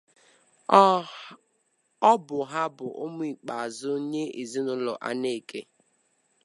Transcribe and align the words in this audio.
Ọ 2.09 2.11
bụ 2.25 2.37
ha 2.51 2.61
bụ 2.77 2.85
ụmụ 3.03 3.23
ikpeazụ 3.33 3.91
nye 4.11 4.23
ezinụlọ 4.41 4.93
Aneke. 5.09 5.59